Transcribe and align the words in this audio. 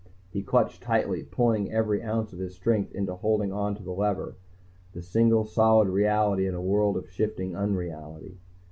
He 0.31 0.41
clutched 0.41 0.81
tightly, 0.81 1.21
putting 1.21 1.71
every 1.71 2.01
ounce 2.01 2.33
of 2.33 2.39
his 2.39 2.55
strength 2.55 2.91
into 2.95 3.13
holding 3.13 3.53
on 3.53 3.75
to 3.75 3.83
the 3.83 3.91
lever, 3.91 4.35
the 4.93 5.03
single 5.03 5.45
solid 5.45 5.89
reality 5.89 6.47
in 6.47 6.55
a 6.55 6.59
world 6.59 6.97
of 6.97 7.07
shifting 7.07 7.55
unreality. 7.55 8.39